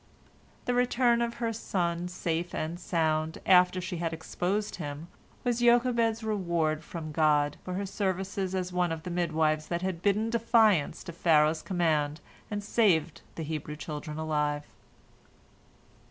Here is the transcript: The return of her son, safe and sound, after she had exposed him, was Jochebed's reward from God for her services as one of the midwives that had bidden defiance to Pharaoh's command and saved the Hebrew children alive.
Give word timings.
The 0.65 0.73
return 0.73 1.21
of 1.21 1.35
her 1.35 1.53
son, 1.53 2.07
safe 2.07 2.55
and 2.55 2.79
sound, 2.79 3.37
after 3.45 3.79
she 3.79 3.97
had 3.97 4.13
exposed 4.13 4.77
him, 4.77 5.09
was 5.43 5.59
Jochebed's 5.59 6.23
reward 6.23 6.83
from 6.83 7.11
God 7.11 7.57
for 7.63 7.75
her 7.75 7.85
services 7.85 8.55
as 8.55 8.73
one 8.73 8.91
of 8.91 9.03
the 9.03 9.11
midwives 9.11 9.67
that 9.67 9.83
had 9.83 10.01
bidden 10.01 10.31
defiance 10.31 11.03
to 11.03 11.11
Pharaoh's 11.11 11.61
command 11.61 12.19
and 12.49 12.63
saved 12.63 13.21
the 13.35 13.43
Hebrew 13.43 13.75
children 13.75 14.17
alive. 14.17 14.65